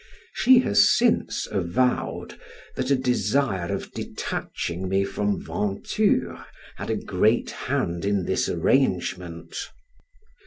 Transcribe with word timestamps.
She 0.33 0.57
has 0.61 0.89
since 0.89 1.45
avowed, 1.51 2.39
that 2.75 2.89
a 2.89 2.95
desire 2.95 3.71
of 3.71 3.91
detaching 3.91 4.89
me 4.89 5.03
from 5.03 5.39
Venture 5.39 6.43
had 6.77 6.89
a 6.89 6.95
great 6.95 7.51
hand 7.51 8.03
in 8.03 8.25
this 8.25 8.49
arrangement. 8.49 9.55